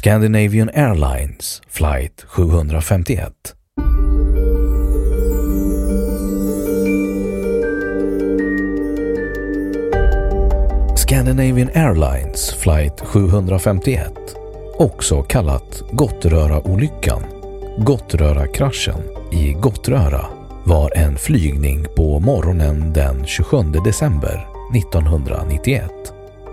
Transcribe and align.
Scandinavian 0.00 0.70
Airlines 0.74 1.62
flight 1.68 2.24
751. 2.28 3.32
Scandinavian 10.96 11.70
Airlines 11.74 12.54
flight 12.54 13.00
751, 13.00 14.12
också 14.78 15.22
kallat 15.22 15.82
Gottröra-olyckan, 15.92 17.22
Gottröra-kraschen 17.78 19.02
i 19.32 19.52
Gottröra, 19.52 20.26
var 20.64 20.92
en 20.96 21.16
flygning 21.16 21.86
på 21.96 22.20
morgonen 22.20 22.92
den 22.92 23.26
27 23.26 23.56
december 23.84 24.46
1991 24.74 25.90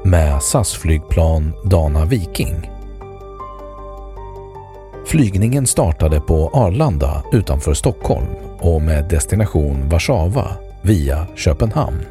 med 0.06 0.42
SAS-flygplan 0.42 1.54
Dana 1.70 2.06
Viking 2.06 2.77
Flygningen 5.08 5.68
startade 5.68 6.20
på 6.20 6.50
Arlanda 6.54 7.24
utanför 7.32 7.74
Stockholm 7.74 8.28
och 8.60 8.82
med 8.82 9.10
destination 9.10 9.90
Warszawa 9.90 10.48
via 10.82 11.28
Köpenhamn. 11.36 12.06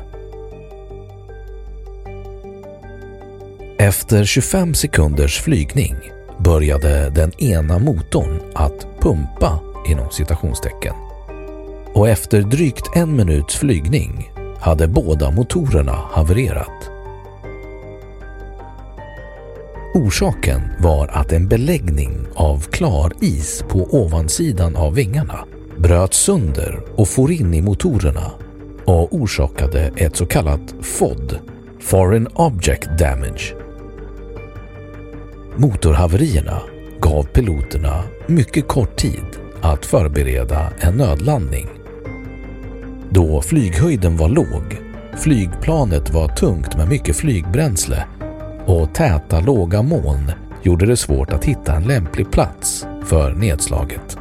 Efter 3.79 4.25
25 4.25 4.75
sekunders 4.75 5.41
flygning 5.41 5.95
började 6.39 7.11
den 7.11 7.43
ena 7.43 7.79
motorn 7.79 8.41
att 8.55 8.87
pumpa 9.01 9.61
inom 9.89 10.11
citationstecken. 10.11 10.95
Och 11.95 12.09
efter 12.09 12.43
drygt 12.43 12.97
en 12.97 13.17
minuts 13.17 13.57
flygning 13.57 14.33
hade 14.61 14.89
båda 14.89 15.31
motorerna 15.31 15.99
havererat. 16.13 16.96
Orsaken 19.97 20.61
var 20.79 21.09
att 21.09 21.33
en 21.33 21.49
beläggning 21.49 22.27
av 22.35 22.61
klar 22.61 23.13
is 23.21 23.65
på 23.69 23.79
ovansidan 23.79 24.77
av 24.77 24.95
vingarna 24.95 25.45
bröt 25.79 26.15
sönder 26.15 26.81
och 26.97 27.09
for 27.09 27.33
in 27.33 27.55
i 27.55 27.63
motorerna 27.63 28.31
och 28.85 29.15
orsakade 29.15 29.93
ett 29.97 30.17
så 30.17 30.27
kallat 30.27 30.75
FOD, 30.83 31.39
Foreign 31.81 32.27
Object 32.27 32.89
Damage. 32.99 33.55
Motorhaverierna 35.57 36.61
gav 37.01 37.23
piloterna 37.23 38.03
mycket 38.27 38.69
kort 38.69 38.97
tid 38.97 39.27
att 39.61 39.87
förbereda 39.87 40.73
en 40.81 40.95
nödlandning. 40.95 41.69
Då 43.11 43.43
flyghöjden 43.43 44.17
var 44.17 44.29
låg, 44.29 44.81
flygplanet 45.19 46.11
var 46.11 46.29
tungt 46.29 46.77
med 46.77 46.89
mycket 46.89 47.17
flygbränsle 47.17 48.07
och 48.67 48.95
täta 48.95 49.41
låga 49.41 49.83
moln 49.83 50.33
gjorde 50.63 50.87
det 50.87 50.97
svårt 50.97 51.33
att 51.33 51.45
hitta 51.45 51.73
en 51.73 51.85
lämplig 51.85 52.31
plats 52.31 52.87
för 53.05 53.33
nedslaget. 53.33 54.19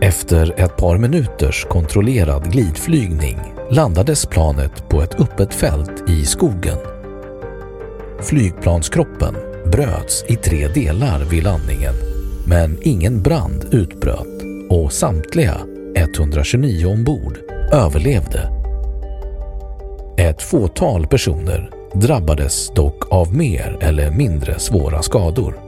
Efter 0.00 0.60
ett 0.60 0.76
par 0.76 0.98
minuters 0.98 1.64
kontrollerad 1.64 2.52
glidflygning 2.52 3.38
landades 3.70 4.26
planet 4.26 4.88
på 4.88 5.02
ett 5.02 5.20
öppet 5.20 5.54
fält 5.54 6.08
i 6.08 6.24
skogen. 6.24 6.78
Flygplanskroppen 8.20 9.34
bröts 9.72 10.24
i 10.28 10.36
tre 10.36 10.68
delar 10.68 11.24
vid 11.24 11.42
landningen 11.42 11.94
men 12.46 12.78
ingen 12.82 13.22
brand 13.22 13.66
utbröt 13.70 14.42
och 14.70 14.92
samtliga 14.92 15.56
129 15.94 16.86
ombord 16.86 17.38
överlevde 17.72 18.57
ett 20.38 20.44
fåtal 20.44 21.06
personer 21.06 21.70
drabbades 21.94 22.70
dock 22.70 23.12
av 23.12 23.34
mer 23.34 23.78
eller 23.80 24.10
mindre 24.10 24.58
svåra 24.58 25.02
skador. 25.02 25.60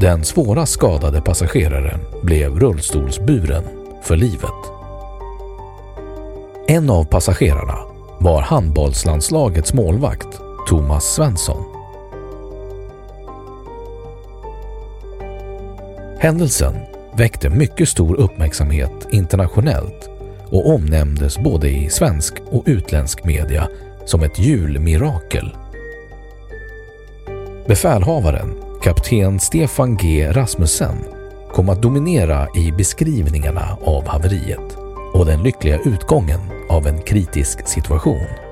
Den 0.00 0.24
svåra 0.24 0.66
skadade 0.66 1.20
passageraren 1.20 2.00
blev 2.22 2.60
rullstolsburen 2.60 3.62
för 4.02 4.16
livet. 4.16 4.60
En 6.66 6.90
av 6.90 7.04
passagerarna 7.04 7.78
var 8.20 8.40
handbollslandslagets 8.42 9.72
målvakt 9.72 10.40
Thomas 10.68 11.04
Svensson. 11.04 11.64
Händelsen 16.18 16.74
väckte 17.16 17.48
mycket 17.48 17.88
stor 17.88 18.14
uppmärksamhet 18.14 19.08
internationellt 19.12 20.17
och 20.50 20.74
omnämndes 20.74 21.38
både 21.38 21.68
i 21.70 21.90
svensk 21.90 22.34
och 22.50 22.62
utländsk 22.66 23.24
media 23.24 23.68
som 24.04 24.22
ett 24.22 24.38
julmirakel. 24.38 25.56
Befälhavaren, 27.66 28.54
kapten 28.82 29.40
Stefan 29.40 29.96
G 29.96 30.32
Rasmussen, 30.32 30.96
kom 31.52 31.68
att 31.68 31.82
dominera 31.82 32.48
i 32.56 32.72
beskrivningarna 32.72 33.78
av 33.84 34.06
haveriet 34.06 34.76
och 35.14 35.26
den 35.26 35.42
lyckliga 35.42 35.78
utgången 35.84 36.40
av 36.68 36.86
en 36.86 37.02
kritisk 37.02 37.68
situation. 37.68 38.47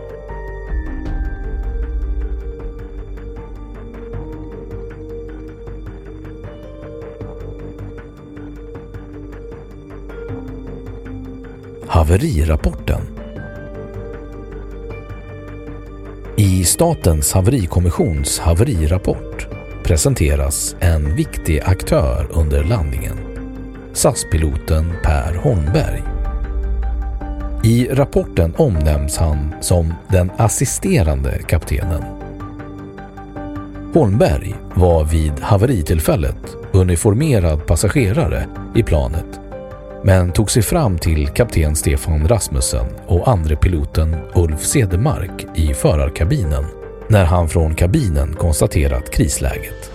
Haverirapporten 12.06 13.00
I 16.36 16.64
Statens 16.64 17.32
haverikommissions 17.32 18.38
haverirapport 18.38 19.48
presenteras 19.84 20.76
en 20.80 21.16
viktig 21.16 21.60
aktör 21.60 22.28
under 22.30 22.64
landningen 22.64 23.16
SAS-piloten 23.92 24.92
Per 25.02 25.34
Holmberg. 25.34 26.02
I 27.64 27.88
rapporten 27.90 28.54
omnämns 28.56 29.16
han 29.16 29.54
som 29.60 29.94
den 30.08 30.30
assisterande 30.36 31.38
kaptenen. 31.48 32.02
Holmberg 33.94 34.54
var 34.74 35.04
vid 35.04 35.40
haveritillfället 35.40 36.56
uniformerad 36.72 37.66
passagerare 37.66 38.46
i 38.74 38.82
planet 38.82 39.40
men 40.06 40.32
tog 40.32 40.50
sig 40.50 40.62
fram 40.62 40.98
till 40.98 41.28
kapten 41.28 41.76
Stefan 41.76 42.28
Rasmussen 42.28 42.86
och 43.06 43.28
andre 43.28 43.56
piloten 43.56 44.16
Ulf 44.34 44.60
Sedemark 44.60 45.46
i 45.54 45.74
förarkabinen 45.74 46.64
när 47.08 47.24
han 47.24 47.48
från 47.48 47.74
kabinen 47.74 48.34
konstaterat 48.34 49.10
krisläget. 49.10 49.90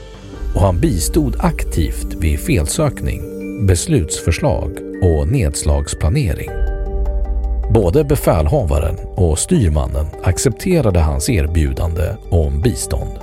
Och 0.55 0.61
han 0.61 0.79
bistod 0.79 1.35
aktivt 1.39 2.13
vid 2.13 2.39
felsökning, 2.39 3.21
beslutsförslag 3.67 4.71
och 5.01 5.27
nedslagsplanering. 5.27 6.49
Både 7.73 8.03
befälhavaren 8.03 8.95
och 9.15 9.39
styrmannen 9.39 10.05
accepterade 10.23 10.99
hans 10.99 11.29
erbjudande 11.29 12.15
om 12.29 12.61
bistånd. 12.61 13.19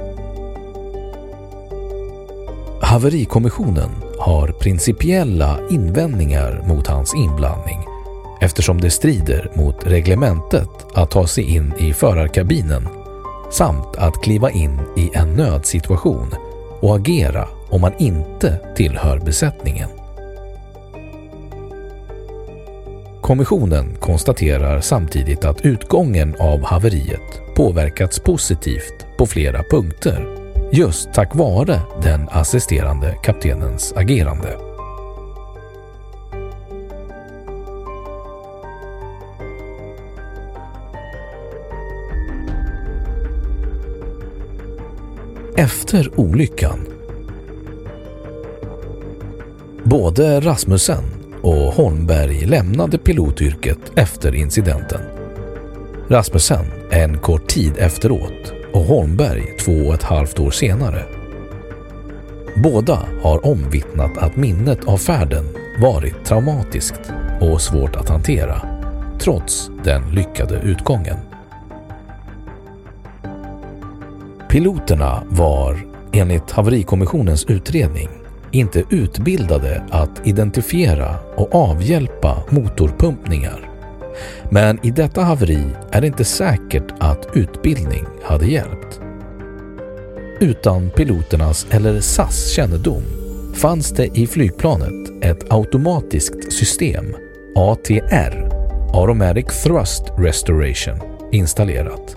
Haverikommissionen 2.82 3.91
har 4.28 4.48
principiella 4.48 5.58
invändningar 5.70 6.62
mot 6.66 6.86
hans 6.86 7.14
inblandning 7.14 7.78
eftersom 8.40 8.80
det 8.80 8.90
strider 8.90 9.50
mot 9.54 9.86
reglementet 9.86 10.69
att 10.94 11.10
ta 11.10 11.26
sig 11.26 11.44
in 11.44 11.72
i 11.78 11.92
förarkabinen 11.92 12.88
samt 13.52 13.96
att 13.96 14.22
kliva 14.22 14.50
in 14.50 14.80
i 14.96 15.10
en 15.14 15.34
nödsituation 15.34 16.34
och 16.80 16.96
agera 16.96 17.48
om 17.70 17.80
man 17.80 17.92
inte 17.98 18.60
tillhör 18.76 19.19
besättningen. 19.19 19.88
Kommissionen 23.20 23.96
konstaterar 24.00 24.81
samtidigt 24.81 25.44
att 25.44 25.60
utgången 25.60 26.36
av 26.40 26.64
haveriet 26.64 27.54
påverkats 27.56 28.19
positivt 28.20 29.06
på 29.19 29.26
flera 29.26 29.62
punkter 29.70 30.38
just 30.73 31.12
tack 31.12 31.35
vare 31.35 31.81
den 32.03 32.29
assisterande 32.31 33.17
kaptenens 33.23 33.93
agerande. 33.97 34.59
Efter 45.56 46.20
olyckan 46.20 46.87
Både 49.85 50.41
Rasmussen 50.41 51.05
och 51.43 51.73
Holmberg 51.73 52.47
lämnade 52.47 52.99
pilotyrket 52.99 53.79
efter 53.94 54.35
incidenten. 54.35 55.00
Rasmussen 56.09 56.67
en 56.91 57.19
kort 57.19 57.49
tid 57.49 57.73
efteråt 57.79 58.57
och 58.73 58.81
Holmberg 58.81 59.56
två 59.61 59.73
och 59.73 59.94
ett 59.94 60.03
halvt 60.03 60.38
år 60.38 60.50
senare. 60.50 61.05
Båda 62.62 62.99
har 63.23 63.47
omvittnat 63.47 64.19
att 64.19 64.37
minnet 64.37 64.85
av 64.85 64.99
färden 64.99 65.44
varit 65.82 66.25
traumatiskt 66.25 67.12
och 67.41 67.61
svårt 67.61 67.97
att 67.97 68.09
hantera, 68.09 68.62
trots 69.19 69.70
den 69.85 70.11
lyckade 70.11 70.55
utgången. 70.55 71.17
Piloterna 74.49 75.23
var, 75.29 75.79
enligt 76.12 76.50
haverikommissionens 76.50 77.44
utredning, 77.44 78.09
inte 78.50 78.85
utbildade 78.91 79.82
att 79.91 80.26
identifiera 80.26 81.15
och 81.37 81.55
avhjälpa 81.55 82.43
motorpumpningar 82.50 83.68
men 84.50 84.87
i 84.87 84.91
detta 84.91 85.23
haveri 85.23 85.65
är 85.91 86.00
det 86.00 86.06
inte 86.06 86.25
säkert 86.25 86.94
att 86.99 87.29
utbildning 87.35 88.05
hade 88.23 88.47
hjälpt. 88.47 89.00
Utan 90.41 90.91
piloternas 90.91 91.67
eller 91.70 92.00
SAS 92.00 92.50
kännedom 92.50 93.03
fanns 93.55 93.91
det 93.91 94.19
i 94.19 94.26
flygplanet 94.26 95.25
ett 95.25 95.53
automatiskt 95.53 96.53
system, 96.53 97.15
ATR, 97.56 98.49
Automatic 98.94 99.62
Thrust 99.62 100.03
Restoration, 100.19 101.00
installerat. 101.32 102.17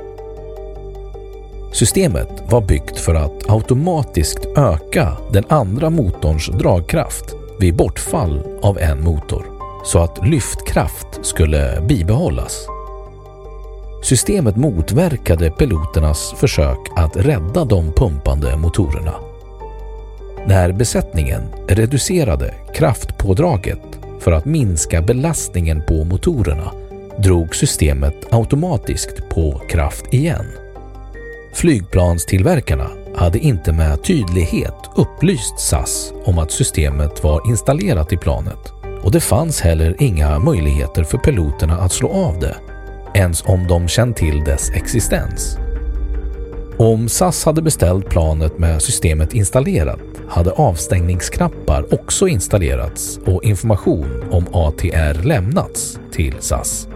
Systemet 1.73 2.43
var 2.49 2.61
byggt 2.61 2.97
för 2.97 3.15
att 3.15 3.49
automatiskt 3.49 4.45
öka 4.57 5.17
den 5.33 5.43
andra 5.49 5.89
motorns 5.89 6.47
dragkraft 6.47 7.35
vid 7.59 7.75
bortfall 7.75 8.59
av 8.61 8.79
en 8.79 9.03
motor 9.03 9.50
så 9.83 9.99
att 9.99 10.27
lyftkraft 10.27 11.07
skulle 11.21 11.81
bibehållas. 11.87 12.67
Systemet 14.03 14.55
motverkade 14.55 15.51
piloternas 15.51 16.33
försök 16.37 16.77
att 16.95 17.15
rädda 17.15 17.65
de 17.65 17.91
pumpande 17.93 18.57
motorerna. 18.57 19.13
När 20.45 20.71
besättningen 20.71 21.41
reducerade 21.67 22.53
kraftpådraget 22.73 23.99
för 24.19 24.31
att 24.31 24.45
minska 24.45 25.01
belastningen 25.01 25.83
på 25.87 26.03
motorerna 26.03 26.71
drog 27.17 27.55
systemet 27.55 28.33
automatiskt 28.33 29.29
på 29.29 29.61
kraft 29.69 30.13
igen. 30.13 30.45
Flygplanstillverkarna 31.53 32.87
hade 33.15 33.39
inte 33.39 33.71
med 33.71 34.03
tydlighet 34.03 34.75
upplyst 34.95 35.59
SAS 35.59 36.13
om 36.25 36.39
att 36.39 36.51
systemet 36.51 37.23
var 37.23 37.49
installerat 37.49 38.13
i 38.13 38.17
planet 38.17 38.80
och 39.03 39.11
det 39.11 39.19
fanns 39.19 39.61
heller 39.61 39.95
inga 39.99 40.39
möjligheter 40.39 41.03
för 41.03 41.17
piloterna 41.17 41.77
att 41.77 41.91
slå 41.91 42.09
av 42.09 42.39
det, 42.39 42.55
ens 43.13 43.43
om 43.45 43.67
de 43.67 43.87
känt 43.87 44.17
till 44.17 44.43
dess 44.43 44.69
existens. 44.69 45.57
Om 46.77 47.09
SAS 47.09 47.45
hade 47.45 47.61
beställt 47.61 48.09
planet 48.09 48.59
med 48.59 48.81
systemet 48.81 49.33
installerat 49.33 49.99
hade 50.29 50.51
avstängningsknappar 50.51 51.93
också 51.93 52.27
installerats 52.27 53.19
och 53.25 53.43
information 53.43 54.23
om 54.31 54.45
ATR 54.53 55.23
lämnats 55.23 55.99
till 56.11 56.35
SAS. 56.39 56.87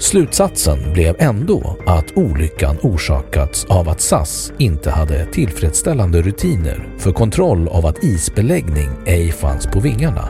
Slutsatsen 0.00 0.92
blev 0.92 1.16
ändå 1.18 1.76
att 1.86 2.16
olyckan 2.16 2.76
orsakats 2.82 3.64
av 3.64 3.88
att 3.88 4.00
SAS 4.00 4.52
inte 4.58 4.90
hade 4.90 5.26
tillfredsställande 5.26 6.22
rutiner 6.22 6.88
för 6.98 7.12
kontroll 7.12 7.68
av 7.68 7.86
att 7.86 8.04
isbeläggning 8.04 8.88
ej 9.06 9.32
fanns 9.32 9.66
på 9.66 9.80
vingarna. 9.80 10.28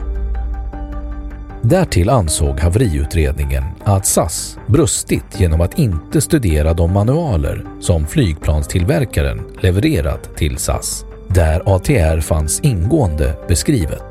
Därtill 1.63 2.11
ansåg 2.11 2.61
haveriutredningen 2.61 3.65
att 3.85 4.07
SAS 4.07 4.59
brustit 4.67 5.41
genom 5.41 5.61
att 5.61 5.79
inte 5.79 6.21
studera 6.21 6.75
de 6.75 6.93
manualer 6.93 7.65
som 7.81 8.07
flygplanstillverkaren 8.07 9.41
levererat 9.61 10.37
till 10.37 10.59
SAS, 10.59 11.05
där 11.29 11.63
ATR 11.77 12.21
fanns 12.21 12.61
ingående 12.61 13.39
beskrivet. 13.49 14.10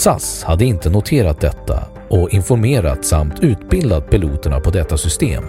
SAS 0.00 0.42
hade 0.44 0.64
inte 0.64 0.90
noterat 0.90 1.40
detta 1.40 1.84
och 2.08 2.30
informerat 2.30 3.04
samt 3.04 3.40
utbildat 3.40 4.10
piloterna 4.10 4.60
på 4.60 4.70
detta 4.70 4.96
system. 4.96 5.44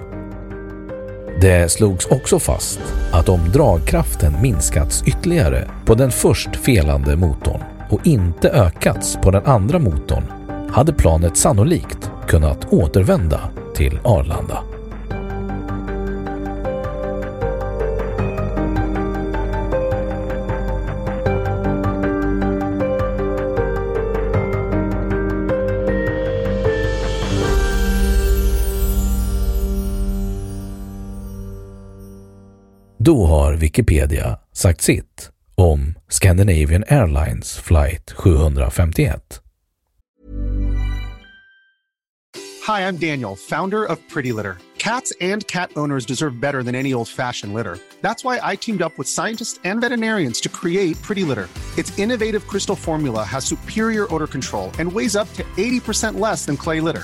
Det 1.41 1.71
slogs 1.71 2.05
också 2.05 2.39
fast 2.39 2.79
att 3.11 3.29
om 3.29 3.51
dragkraften 3.53 4.41
minskats 4.41 5.03
ytterligare 5.05 5.67
på 5.85 5.95
den 5.95 6.11
först 6.11 6.55
felande 6.55 7.15
motorn 7.15 7.63
och 7.89 8.07
inte 8.07 8.49
ökats 8.49 9.17
på 9.23 9.31
den 9.31 9.45
andra 9.45 9.79
motorn 9.79 10.23
hade 10.71 10.93
planet 10.93 11.37
sannolikt 11.37 12.11
kunnat 12.27 12.73
återvända 12.73 13.39
till 13.75 13.99
Arlanda. 14.03 14.70
Då 33.11 33.25
har 33.25 33.53
Wikipedia 33.53 34.37
sagt 34.53 34.81
sitt 34.81 35.29
om 35.55 35.93
Scandinavian 36.09 36.83
Airlines 36.87 37.57
flight 37.57 38.13
751. 38.23 39.21
Hi, 42.67 42.81
I'm 42.87 42.97
Daniel, 42.97 43.35
founder 43.35 43.85
of 43.85 43.97
Pretty 44.13 44.31
Litter. 44.31 44.57
Cats 44.77 45.13
and 45.21 45.47
cat 45.47 45.71
owners 45.75 46.05
deserve 46.05 46.39
better 46.39 46.63
than 46.63 46.75
any 46.75 46.93
old-fashioned 46.93 47.53
litter. 47.53 47.77
That's 48.01 48.23
why 48.23 48.39
I 48.53 48.55
teamed 48.55 48.81
up 48.81 48.97
with 48.97 49.07
scientists 49.07 49.59
and 49.63 49.81
veterinarians 49.81 50.41
to 50.41 50.49
create 50.49 50.95
Pretty 51.01 51.23
Litter. 51.23 51.49
Its 51.77 51.99
innovative 51.99 52.47
crystal 52.47 52.75
formula 52.75 53.23
has 53.23 53.45
superior 53.45 54.07
odor 54.13 54.27
control 54.27 54.71
and 54.79 54.93
weighs 54.93 55.15
up 55.15 55.33
to 55.33 55.43
80% 55.57 56.19
less 56.19 56.45
than 56.45 56.57
clay 56.57 56.81
litter. 56.81 57.03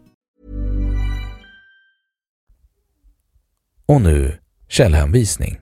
Och 3.91 4.01
nu 4.01 4.33
källhänvisning. 4.69 5.57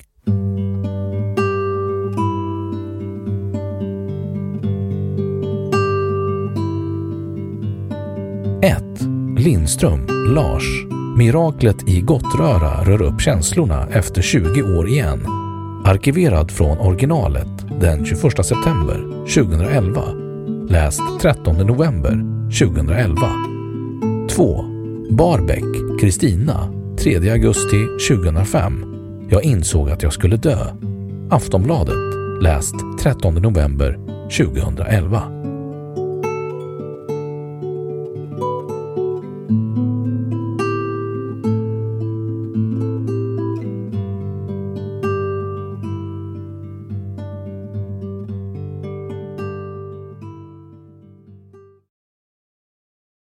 Ett. 8.64 9.02
Lindström, 9.38 10.08
Lars. 10.36 10.64
Miraklet 11.18 11.90
i 11.90 12.02
Gottröra 12.02 12.84
rör 12.84 13.02
upp 13.02 13.22
känslorna 13.22 13.88
efter 13.92 14.22
20 14.22 14.64
år 14.64 14.88
igen. 14.88 15.26
Arkiverad 15.86 16.52
från 16.52 16.78
originalet 16.78 17.80
den 17.82 18.06
21 18.06 18.22
september 18.22 19.26
2011. 19.36 20.02
Läst 20.70 21.02
13 21.22 21.56
november 21.56 22.24
2011. 22.60 23.22
2. 24.30 24.64
Barbeck, 25.10 26.00
Kristina 26.02 26.79
3 27.00 27.30
augusti 27.30 27.86
2005. 28.10 28.86
Jag 29.30 29.44
insåg 29.44 29.90
att 29.90 30.04
jag 30.04 30.14
skulle 30.14 30.38
dö. 30.38 30.58
Aftonbladet. 31.30 31.96
Läst 32.42 32.76
13 33.02 33.36
november 33.36 34.00
2011. 34.38 35.49